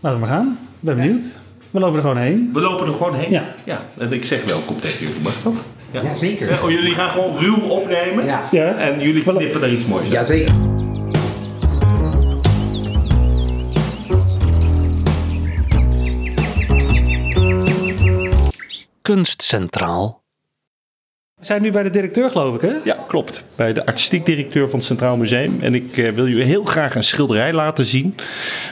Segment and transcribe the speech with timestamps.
[0.00, 0.58] Laten we maar gaan.
[0.80, 1.24] Ben benieuwd.
[1.70, 2.50] We lopen er gewoon heen.
[2.52, 3.30] We lopen er gewoon heen.
[3.30, 3.54] Ja.
[3.64, 3.80] ja.
[3.98, 5.22] En ik zeg welkom tegen jullie.
[5.22, 5.64] Mag dat?
[5.90, 6.02] Ja.
[6.02, 6.50] Jazeker.
[6.50, 8.24] Ja, oh, jullie gaan gewoon ruw opnemen.
[8.24, 8.42] Ja.
[8.50, 8.74] Ja.
[8.74, 10.12] En jullie knippen er iets moois uit.
[10.12, 10.54] Jazeker.
[19.02, 20.17] Kunst Centraal.
[21.38, 22.76] We zijn nu bij de directeur, geloof ik, hè?
[22.84, 23.44] Ja, klopt.
[23.56, 25.58] Bij de artistiek directeur van het Centraal Museum.
[25.60, 28.14] En ik eh, wil jullie heel graag een schilderij laten zien.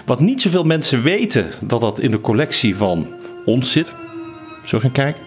[0.06, 3.06] Wat niet zoveel mensen weten dat dat in de collectie van
[3.44, 3.94] ons zit.
[4.64, 5.22] Zullen we gaan kijken?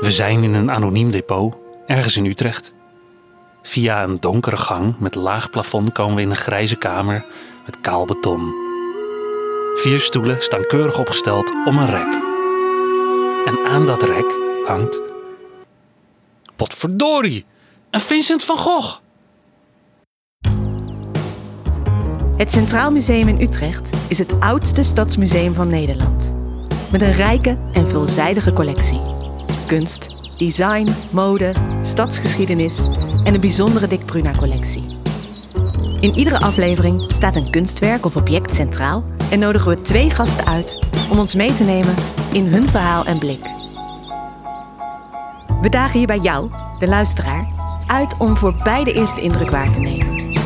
[0.00, 1.54] We zijn in een anoniem depot,
[1.86, 2.74] ergens in Utrecht.
[3.62, 7.24] Via een donkere gang met laag plafond komen we in een grijze kamer
[7.66, 8.54] met kaal beton.
[9.74, 12.20] Vier stoelen staan keurig opgesteld om een rek.
[13.46, 15.02] En aan dat rek hangt.
[16.56, 17.44] Potverdorie!
[17.90, 19.00] Een Vincent van Gogh!
[22.36, 26.32] Het Centraal Museum in Utrecht is het oudste stadsmuseum van Nederland.
[26.92, 29.00] Met een rijke en veelzijdige collectie.
[29.66, 32.78] Kunst, design, mode, stadsgeschiedenis
[33.24, 34.96] en een bijzondere Dick Bruna-collectie.
[36.00, 40.78] In iedere aflevering staat een kunstwerk of object centraal en nodigen we twee gasten uit
[41.10, 41.94] om ons mee te nemen
[42.32, 43.61] in hun verhaal en blik.
[45.62, 47.46] We dagen hier bij jou, de luisteraar,
[47.86, 50.36] uit om voor beide eerste indruk waar te nemen.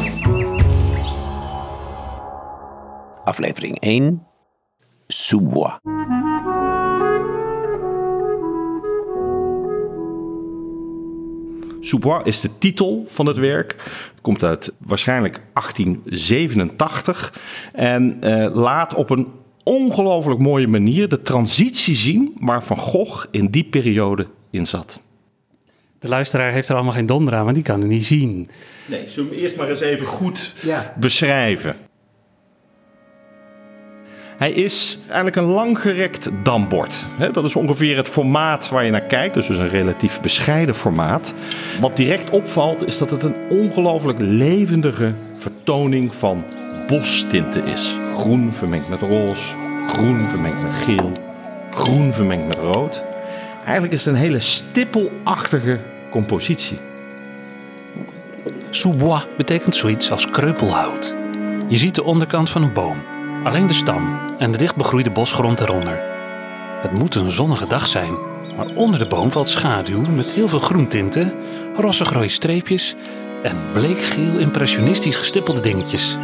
[3.24, 4.26] Aflevering 1.
[5.06, 5.78] Sous-bois.
[11.80, 13.74] Sous-bois is de titel van het werk.
[14.10, 17.40] Het komt uit waarschijnlijk 1887.
[17.72, 19.28] En eh, laat op een
[19.62, 25.04] ongelooflijk mooie manier de transitie zien waar Van Gogh in die periode in zat.
[26.06, 28.48] De luisteraar heeft er allemaal geen donder aan, want die kan het niet zien.
[28.86, 30.92] Nee, zullen we hem eerst maar eens even goed Ja.
[30.98, 31.76] beschrijven?
[34.38, 37.06] Hij is eigenlijk een langgerekt dambord.
[37.18, 40.74] Hè, Dat is ongeveer het formaat waar je naar kijkt, dus dus een relatief bescheiden
[40.74, 41.34] formaat.
[41.80, 46.44] Wat direct opvalt is dat het een ongelooflijk levendige vertoning van
[46.86, 47.96] bostinten is.
[48.16, 49.54] Groen vermengd met roze,
[49.86, 51.12] groen vermengd met geel,
[51.70, 53.04] groen vermengd met rood.
[53.64, 55.80] Eigenlijk is het een hele stippelachtige
[56.10, 56.78] compositie.
[58.70, 61.14] Sous-bois betekent zoiets als kreupelhout.
[61.68, 63.02] Je ziet de onderkant van een boom,
[63.44, 66.02] alleen de stam en de dichtbegroeide bosgrond eronder.
[66.80, 68.12] Het moet een zonnige dag zijn,
[68.56, 71.32] maar onder de boom valt schaduw met heel veel groentinten,
[71.74, 72.94] rossig rode streepjes
[73.42, 76.16] en bleekgeel impressionistisch gestippelde dingetjes.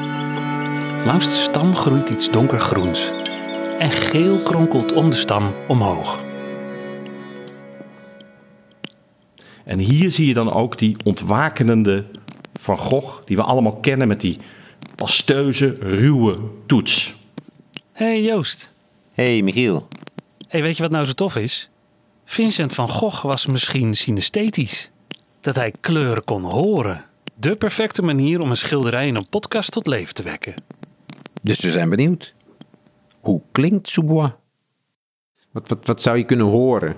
[1.04, 3.10] Langs de stam groeit iets donkergroens
[3.78, 6.21] en geel kronkelt om de stam omhoog.
[9.64, 12.04] En hier zie je dan ook die ontwakenende
[12.60, 14.38] Van Gogh, die we allemaal kennen met die
[14.94, 16.36] pasteuze, ruwe
[16.66, 17.14] toets.
[17.92, 18.72] hey Joost,
[19.12, 19.88] Hey Michiel.
[20.48, 21.70] hey, weet je wat nou zo tof is?
[22.24, 24.90] Vincent van Gogh was misschien synesthetisch.
[25.40, 27.04] Dat hij kleuren kon horen.
[27.34, 30.54] De perfecte manier om een schilderij in een podcast tot leven te wekken.
[31.42, 32.34] Dus we zijn benieuwd.
[33.20, 34.30] Hoe klinkt sous-bois?
[35.50, 36.96] Wat, wat, wat zou je kunnen horen?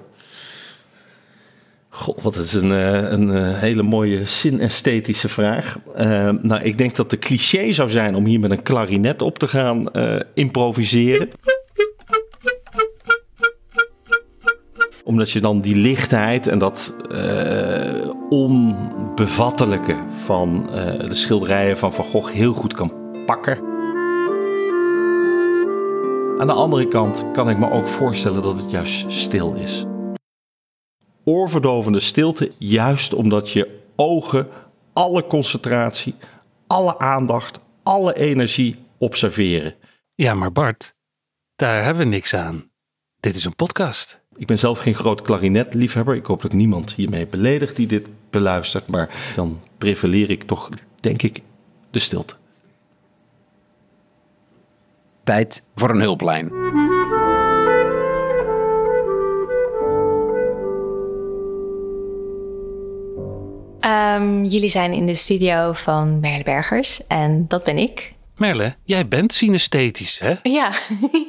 [1.96, 5.78] Goh, wat is een, eh, een eh, hele mooie synesthetische vraag.
[5.94, 9.38] Eh, nou, ik denk dat de cliché zou zijn om hier met een klarinet op
[9.38, 9.86] te gaan
[10.34, 11.28] improviseren.
[15.04, 16.94] Omdat je dan die lichtheid en dat
[18.28, 20.66] onbevattelijke van
[21.08, 22.92] de schilderijen van Van Gogh heel goed kan
[23.26, 23.58] pakken.
[26.38, 29.86] Aan de andere kant kan ik me ook voorstellen dat het juist stil is
[31.24, 34.48] oorverdovende stilte, juist omdat je ogen
[34.92, 36.14] alle concentratie,
[36.66, 39.74] alle aandacht, alle energie observeren.
[40.14, 40.94] Ja, maar Bart,
[41.56, 42.70] daar hebben we niks aan.
[43.20, 44.22] Dit is een podcast.
[44.36, 46.14] Ik ben zelf geen groot klarinetliefhebber.
[46.14, 48.86] Ik hoop dat ik niemand hiermee beledigt die dit beluistert.
[48.86, 50.68] Maar dan prevaleer ik toch,
[51.00, 51.42] denk ik,
[51.90, 52.34] de stilte.
[55.24, 56.50] Tijd voor een hulplijn.
[63.84, 68.12] Ehm, jullie zijn in de studio van Merle Bergers en dat ben ik.
[68.36, 70.34] Merle, jij bent synesthetisch, hè?
[70.42, 70.72] Ja,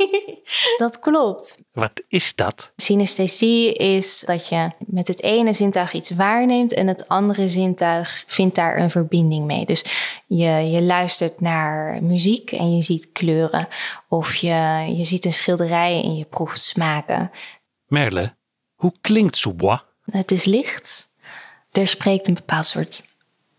[0.77, 1.59] dat klopt.
[1.71, 2.73] Wat is dat?
[2.75, 8.55] Synesthesie is dat je met het ene zintuig iets waarneemt en het andere zintuig vindt
[8.55, 9.65] daar een verbinding mee.
[9.65, 9.85] Dus
[10.27, 13.67] je, je luistert naar muziek en je ziet kleuren.
[14.09, 17.31] Of je, je ziet een schilderij en je proeft smaken.
[17.87, 18.35] Merle,
[18.75, 19.83] hoe klinkt sous-bois?
[20.05, 21.13] Het is licht.
[21.75, 23.03] Er spreekt een bepaald soort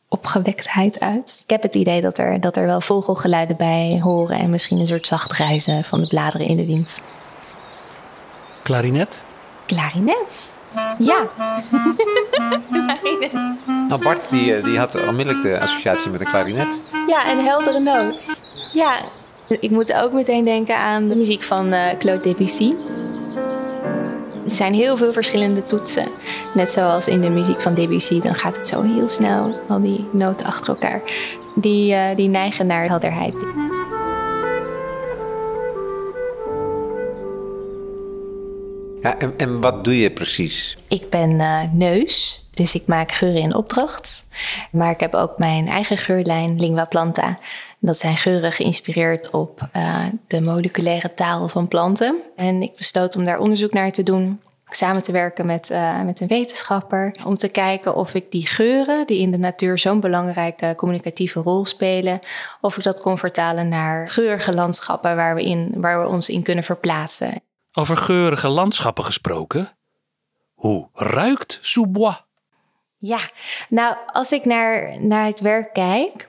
[0.08, 1.40] opgewektheid uit.
[1.42, 4.86] Ik heb het idee dat er, dat er wel vogelgeluiden bij horen en misschien een
[4.86, 7.02] soort zacht reizen van de bladeren in de wind.
[8.62, 9.24] Klarinet?
[9.66, 10.58] Klarinet?
[10.98, 11.22] Ja.
[12.70, 13.60] Klarinet.
[13.88, 16.78] Nou, Bart die, eh, die had onmiddellijk de associatie met een klarinet.
[17.06, 18.52] Ja, een heldere noot.
[18.72, 19.00] Ja,
[19.60, 22.74] ik moet ook meteen denken aan de muziek van eh, Claude Debussy.
[24.46, 26.08] Er zijn heel veel verschillende toetsen.
[26.54, 30.06] Net zoals in de muziek van Debussy, dan gaat het zo heel snel, al die
[30.12, 31.00] noten achter elkaar.
[31.54, 33.34] Die, eh, die neigen naar helderheid.
[39.02, 40.76] Ja, en, en wat doe je precies?
[40.88, 44.26] Ik ben eh, neus, dus ik maak geuren in opdracht.
[44.70, 47.38] Maar ik heb ook mijn eigen geurlijn, Lingua Planta.
[47.80, 52.22] Dat zijn geuren geïnspireerd op eh, de moleculaire taal van planten.
[52.36, 54.40] En ik besloot om daar onderzoek naar te doen.
[54.68, 57.16] Samen te werken met, eh, met een wetenschapper.
[57.24, 61.64] Om te kijken of ik die geuren, die in de natuur zo'n belangrijke communicatieve rol
[61.64, 62.20] spelen.
[62.60, 66.42] of ik dat kon vertalen naar geurige landschappen waar we, in, waar we ons in
[66.42, 67.40] kunnen verplaatsen.
[67.72, 69.68] Over geurige landschappen gesproken.
[70.54, 72.24] Hoe ruikt Sous-Bois?
[72.98, 73.18] Ja,
[73.68, 76.28] nou, als ik naar, naar het werk kijk,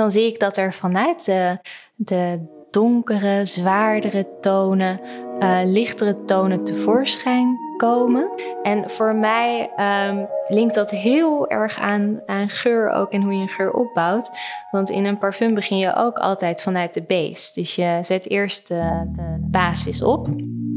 [0.00, 1.58] dan zie ik dat er vanuit de,
[1.94, 2.40] de
[2.70, 5.00] donkere, zwaardere tonen,
[5.40, 8.30] uh, lichtere tonen tevoorschijn komen.
[8.62, 9.70] En voor mij
[10.10, 14.30] um, linkt dat heel erg aan, aan geur ook en hoe je een geur opbouwt.
[14.70, 17.54] Want in een parfum begin je ook altijd vanuit de base.
[17.54, 19.10] Dus je zet eerst de,
[19.40, 20.28] basis op.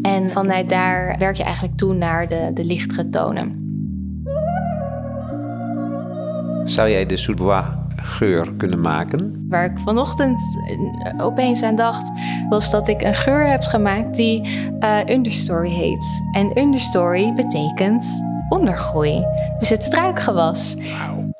[0.01, 3.67] En vanuit daar werk je eigenlijk toe naar de, de lichtere tonen.
[6.63, 7.65] Zou jij de Sous-Bois
[8.01, 9.45] geur kunnen maken?
[9.49, 10.41] Waar ik vanochtend
[11.17, 12.11] opeens aan dacht,
[12.49, 14.47] was dat ik een geur heb gemaakt die
[14.79, 16.21] uh, understory heet.
[16.31, 19.25] En understory betekent ondergroei.
[19.59, 20.75] Dus het struikgewas.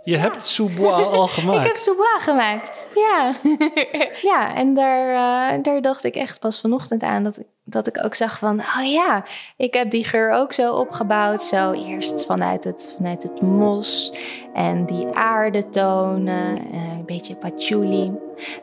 [0.04, 1.60] Je hebt Sous-Bois al gemaakt.
[1.66, 3.34] ik heb Sous-Bois gemaakt, ja.
[4.32, 8.06] ja, en daar, uh, daar dacht ik echt pas vanochtend aan dat ik dat ik
[8.06, 9.24] ook zag van, oh ja,
[9.58, 11.44] ik heb die geur ook zo opgebouwd.
[11.44, 14.14] Zo eerst vanuit het, vanuit het mos
[14.54, 18.12] en die aardetonen, uh, een beetje patchouli.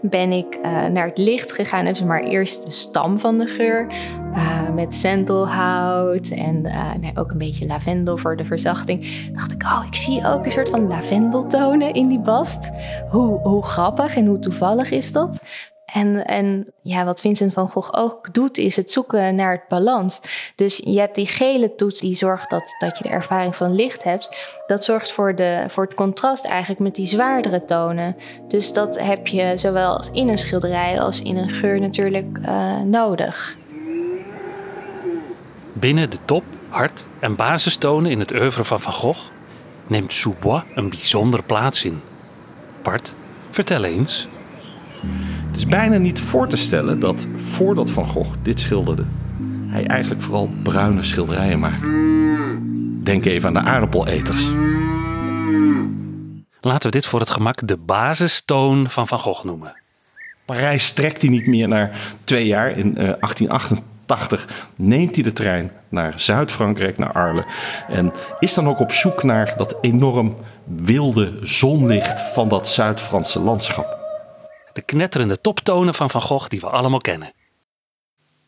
[0.01, 3.47] Ben ik uh, naar het licht gegaan, heb ze maar eerst de stam van de
[3.47, 3.87] geur
[4.33, 6.67] uh, met sendelhout en
[7.15, 9.31] ook een beetje lavendel voor de verzachting.
[9.33, 12.71] Dacht ik, oh, ik zie ook een soort van lavendeltonen in die bast.
[13.11, 15.41] Hoe, hoe grappig en hoe toevallig is dat?
[15.87, 20.21] En, en ja, wat Vincent van Gogh ook doet, is het zoeken naar het balans.
[20.55, 24.05] Dus je hebt die gele toets die zorgt dat, dat je de ervaring van licht
[24.05, 24.57] hebt.
[24.67, 28.17] Dat zorgt voor, de, voor het contrast eigenlijk met die zwaardere tonen.
[28.49, 33.57] Dus dat heb je zowel in een schilderij als in een geur natuurlijk uh, nodig.
[35.73, 39.29] Binnen de top, hart en basistonen in het oeuvre van Van Gogh
[39.87, 42.03] neemt Sous-Bois een bijzondere plaats in.
[42.83, 43.15] Bart,
[43.51, 44.29] vertel eens.
[45.47, 49.05] Het is bijna niet voor te stellen dat voordat Van Gogh dit schilderde,
[49.67, 51.91] hij eigenlijk vooral bruine schilderijen maakte.
[53.03, 54.49] Denk even aan de aardappeleters.
[56.61, 59.73] Laten we dit voor het gemak de basistoon van Van Gogh noemen.
[60.45, 62.71] Parijs trekt hij niet meer naar twee jaar.
[62.71, 67.45] In uh, 1888 neemt hij de trein naar Zuid-Frankrijk, naar Arles.
[67.89, 70.37] En is dan ook op zoek naar dat enorm
[70.67, 73.96] wilde zonlicht van dat Zuid-Franse landschap
[74.77, 77.33] de knetterende toptonen van Van Gogh die we allemaal kennen.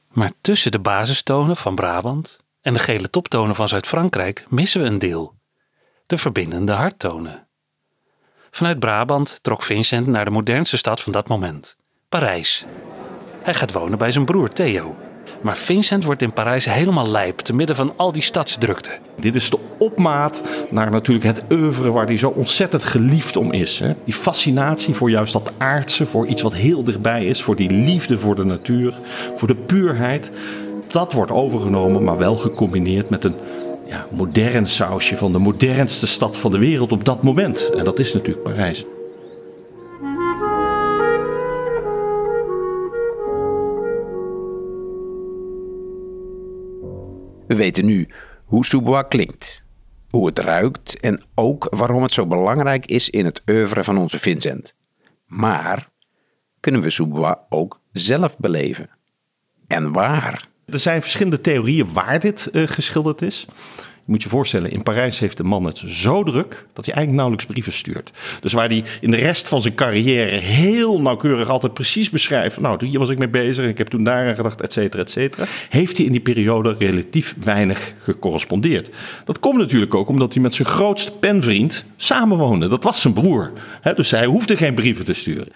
[0.08, 4.98] Maar tussen de basistonen van Brabant en de gele toptonen van Zuid-Frankrijk missen we een
[4.98, 5.34] deel:
[6.06, 7.46] de verbindende harttonen.
[8.50, 11.76] Vanuit Brabant trok Vincent naar de modernste stad van dat moment,
[12.08, 12.64] Parijs.
[13.42, 15.07] Hij gaat wonen bij zijn broer Theo.
[15.40, 18.90] Maar Vincent wordt in Parijs helemaal lijp te midden van al die stadsdrukte.
[19.20, 23.78] Dit is de opmaat naar natuurlijk het oeuvre waar hij zo ontzettend geliefd om is.
[23.78, 23.92] Hè?
[24.04, 28.18] Die fascinatie voor juist dat aardse, voor iets wat heel dichtbij is, voor die liefde
[28.18, 28.94] voor de natuur,
[29.34, 30.30] voor de puurheid.
[30.86, 33.34] Dat wordt overgenomen, maar wel gecombineerd met een
[33.88, 37.70] ja, modern sausje van de modernste stad van de wereld op dat moment.
[37.76, 38.84] En dat is natuurlijk Parijs.
[47.48, 48.08] We weten nu
[48.44, 49.64] hoe Sous-Bois klinkt,
[50.10, 54.18] hoe het ruikt en ook waarom het zo belangrijk is in het oeuvre van onze
[54.18, 54.74] Vincent.
[55.26, 55.90] Maar
[56.60, 58.90] kunnen we Sous-Bois ook zelf beleven?
[59.66, 60.48] En waar?
[60.70, 63.46] Er zijn verschillende theorieën waar dit uh, geschilderd is.
[63.76, 67.12] Je moet je voorstellen, in Parijs heeft de man het zo druk dat hij eigenlijk
[67.12, 68.12] nauwelijks brieven stuurt.
[68.40, 72.60] Dus waar hij in de rest van zijn carrière heel nauwkeurig altijd precies beschrijft.
[72.60, 75.10] Nou, hier was ik mee bezig en ik heb toen daaraan gedacht, et cetera, et
[75.10, 75.44] cetera.
[75.68, 78.90] Heeft hij in die periode relatief weinig gecorrespondeerd.
[79.24, 82.68] Dat komt natuurlijk ook omdat hij met zijn grootste penvriend samenwoonde.
[82.68, 83.52] Dat was zijn broer.
[83.94, 85.52] dus hij hoefde geen brieven te sturen.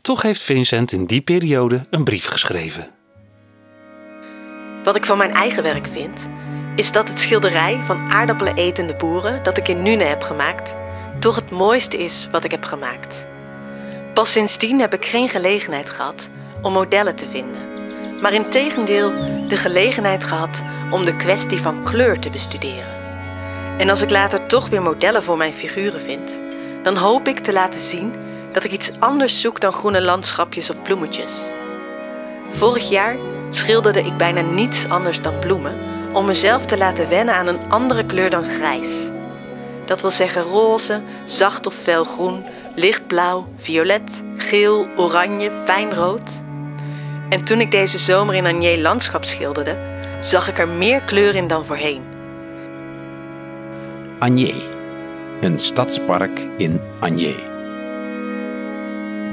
[0.00, 2.95] Toch heeft Vincent in die periode een brief geschreven.
[4.86, 6.28] Wat ik van mijn eigen werk vind,
[6.76, 10.74] is dat het schilderij van aardappelen etende boeren dat ik in Nune heb gemaakt,
[11.18, 13.26] toch het mooiste is wat ik heb gemaakt.
[14.14, 16.28] Pas sindsdien heb ik geen gelegenheid gehad
[16.62, 19.12] om modellen te vinden, maar in tegendeel
[19.48, 22.94] de gelegenheid gehad om de kwestie van kleur te bestuderen.
[23.78, 26.30] En als ik later toch weer modellen voor mijn figuren vind,
[26.82, 28.14] dan hoop ik te laten zien
[28.52, 31.32] dat ik iets anders zoek dan groene landschapjes of bloemetjes.
[32.52, 33.16] Vorig jaar
[33.50, 35.74] schilderde ik bijna niets anders dan bloemen
[36.12, 39.08] om mezelf te laten wennen aan een andere kleur dan grijs.
[39.84, 46.30] Dat wil zeggen roze, zacht of felgroen, lichtblauw, violet, geel, oranje, fijnrood.
[47.28, 49.76] En toen ik deze zomer in Agnier landschap schilderde,
[50.20, 52.02] zag ik er meer kleur in dan voorheen.
[54.18, 54.62] Agnier,
[55.40, 57.55] een stadspark in Agnier.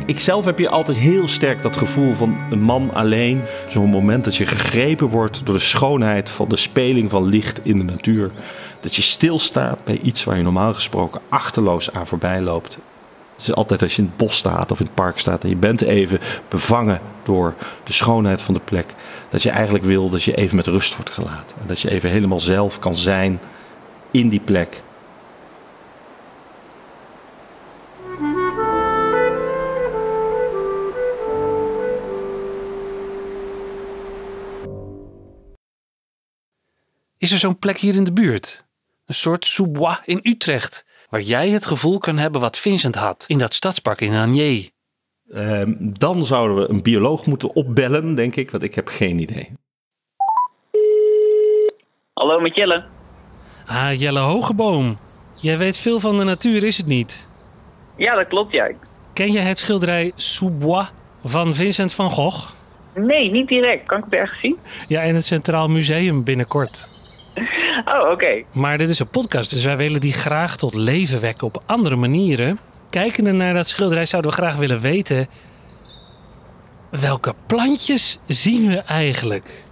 [0.05, 3.41] Ik zelf heb je altijd heel sterk dat gevoel van een man alleen.
[3.67, 7.77] Zo'n moment dat je gegrepen wordt door de schoonheid van de speling van licht in
[7.77, 8.31] de natuur.
[8.79, 12.77] Dat je stilstaat bij iets waar je normaal gesproken achterloos aan voorbij loopt.
[13.31, 15.49] Het is altijd als je in het bos staat of in het park staat en
[15.49, 16.19] je bent even
[16.49, 18.95] bevangen door de schoonheid van de plek.
[19.29, 21.57] Dat je eigenlijk wil dat je even met rust wordt gelaten.
[21.61, 23.39] En dat je even helemaal zelf kan zijn
[24.11, 24.81] in die plek
[37.23, 38.65] Is er zo'n plek hier in de buurt?
[39.05, 43.37] Een soort sous in Utrecht, waar jij het gevoel kan hebben wat Vincent had in
[43.37, 44.69] dat stadspark in Agnier.
[45.29, 49.51] Ehm, dan zouden we een bioloog moeten opbellen, denk ik, want ik heb geen idee.
[52.13, 52.85] Hallo, met Jelle.
[53.65, 54.97] Ah, Jelle Hogeboom.
[55.41, 57.29] Jij weet veel van de natuur, is het niet?
[57.97, 58.71] Ja, dat klopt, ja.
[59.13, 60.91] Ken je het schilderij Sous
[61.23, 62.51] van Vincent van Gogh?
[62.95, 63.85] Nee, niet direct.
[63.85, 64.57] Kan ik het ergens zien?
[64.87, 67.01] Ja, in het Centraal Museum binnenkort.
[67.85, 68.43] Oh, oké.
[68.51, 71.95] Maar dit is een podcast, dus wij willen die graag tot leven wekken op andere
[71.95, 72.57] manieren.
[72.89, 75.27] Kijkende naar dat schilderij zouden we graag willen weten...
[76.89, 79.63] welke plantjes zien we eigenlijk?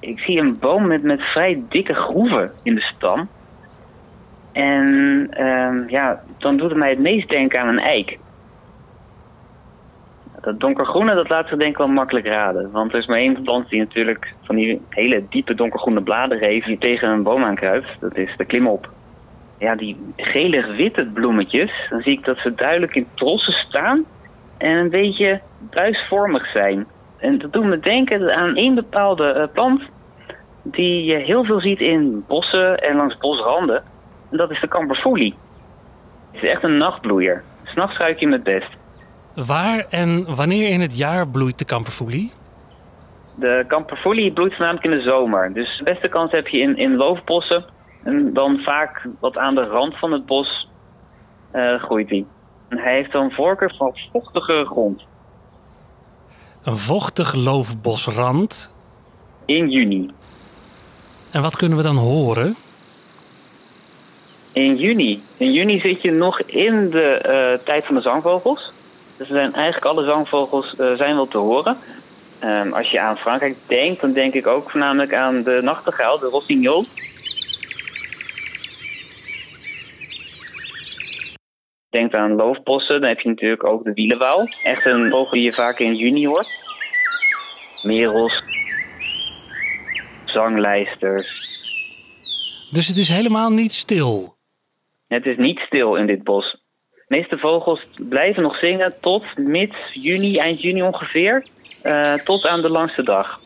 [0.00, 3.28] Ik zie een boom met, met vrij dikke groeven in de stam.
[4.52, 4.86] En
[5.38, 8.18] uh, ja, dan doet het mij het meest denken aan een eik.
[10.42, 12.70] Dat donkergroene, dat laat zich denk ik wel makkelijk raden.
[12.70, 16.66] Want er is maar één plant die natuurlijk van die hele diepe donkergroene bladeren heeft...
[16.66, 17.88] die tegen een boom aankruipt.
[18.00, 18.90] Dat is de klimop.
[19.58, 24.04] Ja, die gelig-witte bloemetjes, dan zie ik dat ze duidelijk in trossen staan...
[24.58, 26.86] en een beetje buisvormig zijn.
[27.18, 29.82] En dat doet me denken aan één bepaalde uh, plant...
[30.62, 33.82] die je heel veel ziet in bossen en langs bosranden.
[34.30, 35.34] En dat is de kamperfoelie.
[36.32, 37.42] Het is echt een nachtbloeier.
[37.64, 38.80] S'nachts ruik je hem het best.
[39.34, 42.32] Waar en wanneer in het jaar bloeit de kamperfoelie?
[43.34, 45.52] De kamperfoelie bloeit voornamelijk in de zomer.
[45.54, 47.64] Dus de beste kans heb je in, in loofbossen.
[48.02, 50.68] En dan vaak wat aan de rand van het bos
[51.54, 52.24] uh, groeit hij.
[52.68, 55.02] En hij heeft dan voorkeur van vochtige grond.
[56.62, 58.74] Een vochtig loofbosrand?
[59.44, 60.10] In juni.
[61.30, 62.56] En wat kunnen we dan horen?
[64.52, 65.22] In juni.
[65.36, 67.20] In juni zit je nog in de
[67.58, 68.71] uh, tijd van de zangvogels.
[69.22, 71.76] Dus er zijn eigenlijk alle zangvogels uh, zijn wel te horen.
[72.44, 76.26] Um, als je aan Frankrijk denkt, dan denk ik ook voornamelijk aan de nachtegaal, de
[76.26, 76.84] rossignol.
[81.90, 84.46] Denk aan loofbossen, dan heb je natuurlijk ook de wielenwouw.
[84.62, 86.48] Echt een vogel die je vaak in juni hoort.
[87.82, 88.42] Merels,
[90.24, 91.60] zanglijsters.
[92.72, 94.36] Dus het is helemaal niet stil?
[95.06, 96.61] Het is niet stil in dit bos.
[97.12, 101.46] De meeste vogels blijven nog zingen tot mid juni, eind juni ongeveer.
[101.84, 103.40] Uh, tot aan de langste dag.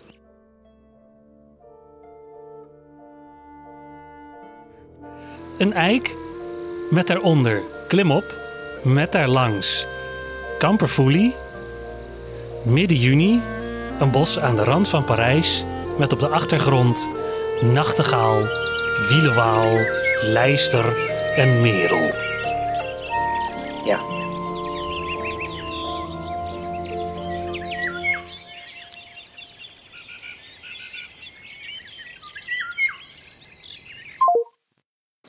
[5.58, 6.14] Een eik
[6.90, 8.34] met daaronder klimop
[8.84, 9.86] met daarlangs
[10.58, 11.34] kamperfoelie.
[12.64, 13.40] Midden juni
[14.00, 15.64] een bos aan de rand van Parijs
[15.98, 17.10] met op de achtergrond
[17.60, 18.42] nachtegaal,
[19.08, 19.78] wielenwaal,
[20.22, 20.84] lijster
[21.36, 22.25] en merel.
[23.86, 23.98] Ja.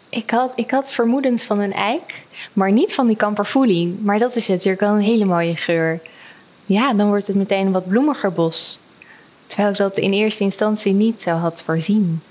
[0.09, 3.97] Ik had, ik had vermoedens van een eik, maar niet van die kamperfoelie.
[4.01, 6.01] Maar dat is natuurlijk wel een hele mooie geur.
[6.65, 8.79] Ja, dan wordt het meteen een wat bloemiger bos.
[9.57, 12.21] Terwijl ik dat in eerste instantie niet zo had voorzien.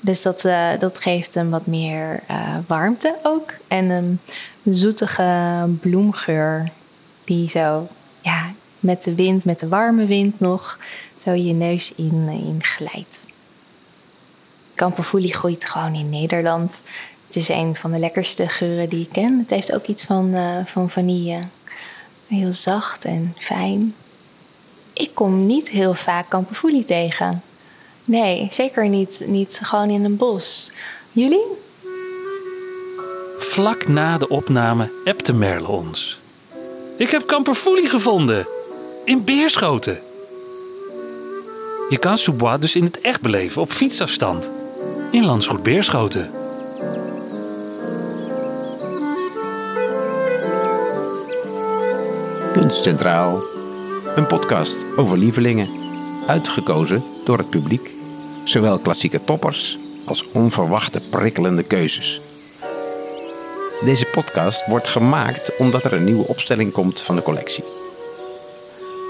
[0.00, 3.52] Dus dat, uh, dat geeft hem wat meer uh, warmte ook.
[3.68, 4.20] En een
[4.64, 6.70] zoetige bloemgeur
[7.24, 7.88] die zo
[8.20, 8.50] ja,
[8.80, 10.78] met de wind, met de warme wind nog,
[11.16, 13.26] zo je neus in, in glijdt.
[14.74, 16.82] Kamperfoelie groeit gewoon in Nederland.
[17.26, 19.38] Het is een van de lekkerste geuren die ik ken.
[19.38, 21.40] Het heeft ook iets van, uh, van vanille.
[22.26, 23.94] Heel zacht en fijn.
[24.96, 27.42] Ik kom niet heel vaak kamperfoelie tegen.
[28.04, 30.70] Nee, zeker niet, niet gewoon in een bos.
[31.12, 31.44] Jullie?
[33.38, 36.18] Vlak na de opname appte Merle ons.
[36.96, 38.46] Ik heb kamperfoelie gevonden.
[39.04, 40.00] In Beerschoten.
[41.88, 44.52] Je kan Soubois dus in het echt beleven op fietsafstand.
[45.10, 46.30] In Landsgoed Beerschoten.
[52.52, 53.55] Kunstcentraal.
[54.16, 55.68] Een podcast over lievelingen.
[56.26, 57.90] Uitgekozen door het publiek.
[58.44, 62.20] Zowel klassieke toppers als onverwachte prikkelende keuzes.
[63.84, 67.64] Deze podcast wordt gemaakt omdat er een nieuwe opstelling komt van de collectie.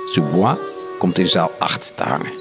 [0.04, 0.58] Soubois
[0.98, 2.32] komt in zaal 8 te hangen.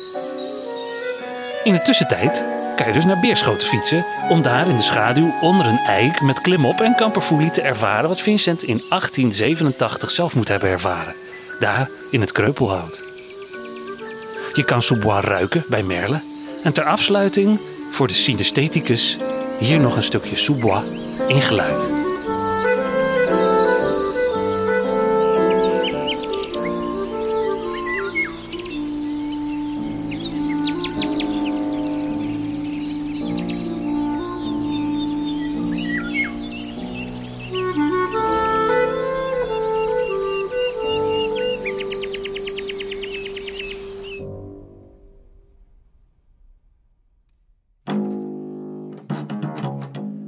[1.63, 2.45] In de tussentijd
[2.75, 6.41] kan je dus naar Beerschoten fietsen om daar in de schaduw onder een eik met
[6.41, 11.24] klimop en kamperfoelie te ervaren wat Vincent in 1887 zelf moet hebben ervaren.
[11.59, 13.01] Daar in het kreupelhout.
[14.53, 16.21] Je kan Soubois ruiken bij Merle
[16.63, 17.59] en ter afsluiting
[17.89, 19.17] voor de synestheticus
[19.59, 20.83] hier nog een stukje Soubois
[21.27, 22.04] in geluid.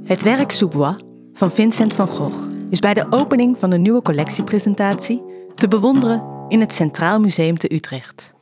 [0.08, 0.96] Het werk Soubois
[1.32, 2.38] van Vincent van Gogh
[2.70, 5.22] is bij de opening van de nieuwe collectiepresentatie
[5.52, 8.34] te bewonderen in het Centraal Museum te Utrecht.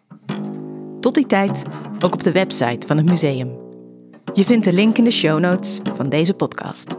[1.01, 1.63] Tot die tijd
[2.05, 3.59] ook op de website van het museum.
[4.33, 6.97] Je vindt de link in de show notes van deze podcast.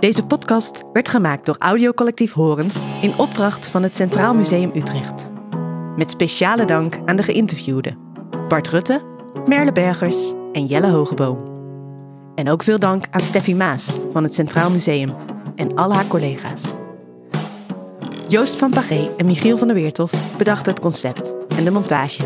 [0.00, 5.30] Deze podcast werd gemaakt door Audiocollectief Horens in opdracht van het Centraal Museum Utrecht.
[5.96, 7.98] Met speciale dank aan de geïnterviewden
[8.48, 9.00] Bart Rutte,
[9.46, 11.57] Merle Bergers en Jelle Hogeboom.
[12.38, 15.14] En ook veel dank aan Steffi Maas van het Centraal Museum
[15.56, 16.62] en al haar collega's.
[18.28, 22.22] Joost van Pagé en Michiel van der Weertof bedachten het concept en de montage.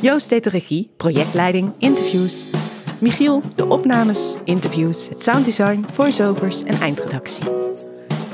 [0.00, 2.48] Joost deed de regie, projectleiding, interviews.
[2.98, 7.44] Michiel de opnames, interviews, het sounddesign, voiceovers en eindredactie.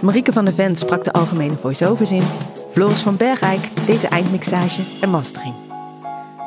[0.00, 2.24] Marieke van der Ven sprak de algemene voiceovers in.
[2.70, 5.54] Floris van Bergijk deed de eindmixage en mastering.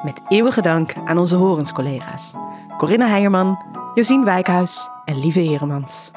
[0.04, 2.34] Met eeuwige dank aan onze horenscollega's.
[2.78, 6.12] Corinna Heijerman, Josien Wijkhuis en Lieve Heremans.